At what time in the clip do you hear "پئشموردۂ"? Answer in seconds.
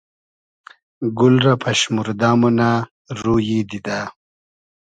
1.63-2.31